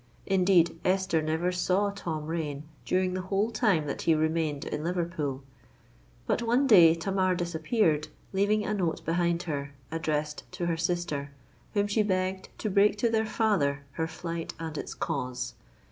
Indeed, 0.25 0.79
Esther 0.83 1.21
never 1.21 1.51
saw 1.51 1.91
Tom 1.91 2.25
Rain 2.25 2.63
during 2.85 3.13
the 3.13 3.21
whole 3.21 3.51
time 3.51 3.85
that 3.85 4.01
he 4.01 4.15
remained 4.15 4.65
in 4.65 4.83
Liverpool. 4.83 5.43
But 6.25 6.41
one 6.41 6.65
day 6.65 6.95
Tamar 6.95 7.35
disappeared, 7.35 8.07
leaving 8.33 8.65
a 8.65 8.73
note 8.73 9.05
behind 9.05 9.43
her, 9.43 9.75
addressed 9.91 10.51
to 10.53 10.65
her 10.65 10.75
sister, 10.75 11.29
whom 11.75 11.85
she 11.85 12.01
begged 12.01 12.49
to 12.57 12.69
break 12.71 12.97
to 12.97 13.09
their 13.11 13.27
father 13.27 13.83
her 13.91 14.07
flight 14.07 14.55
and 14.59 14.75
its 14.75 14.95
cause. 14.95 15.53